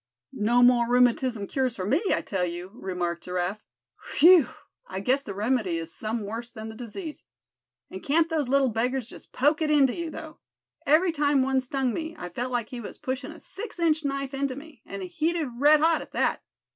[0.33, 3.63] "No more rheumatism cures for me, I tell you," remarked Giraffe.
[4.17, 4.47] "Whew!
[4.87, 7.23] I guess the remedy is some worse than the disease.
[7.91, 10.39] And can't those little beggars just poke it into you, though?
[10.87, 14.33] Every time one stung me, I felt like he was pushing a six inch knife
[14.33, 16.41] into me, and heated red hot at that.